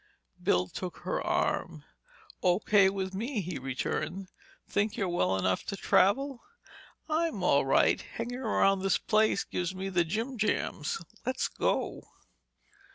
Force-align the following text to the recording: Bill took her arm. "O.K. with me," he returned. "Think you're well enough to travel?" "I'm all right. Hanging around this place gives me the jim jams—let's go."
Bill 0.41 0.67
took 0.67 0.97
her 1.03 1.21
arm. 1.21 1.83
"O.K. 2.41 2.89
with 2.89 3.13
me," 3.13 3.39
he 3.39 3.59
returned. 3.59 4.29
"Think 4.67 4.97
you're 4.97 5.07
well 5.07 5.37
enough 5.37 5.63
to 5.65 5.75
travel?" 5.77 6.41
"I'm 7.07 7.43
all 7.43 7.67
right. 7.67 8.01
Hanging 8.01 8.39
around 8.39 8.81
this 8.81 8.97
place 8.97 9.43
gives 9.43 9.75
me 9.75 9.89
the 9.89 10.03
jim 10.03 10.39
jams—let's 10.39 11.49
go." 11.49 12.01